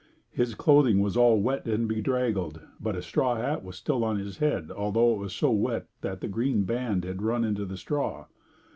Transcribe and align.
His 0.31 0.55
clothing 0.55 0.99
was 0.99 1.15
all 1.15 1.39
wet 1.39 1.67
and 1.67 1.87
bedraggled, 1.87 2.59
but 2.79 2.95
a 2.95 3.03
straw 3.03 3.35
hat 3.35 3.63
was 3.63 3.75
still 3.75 4.03
on 4.03 4.17
his 4.17 4.39
head 4.39 4.71
although 4.75 5.13
it 5.13 5.19
was 5.19 5.31
so 5.31 5.51
wet 5.51 5.85
that 6.01 6.21
the 6.21 6.27
green 6.27 6.63
band 6.63 7.05
had 7.05 7.21
run 7.21 7.43
into 7.43 7.65
the 7.67 7.77
straw. 7.77 8.25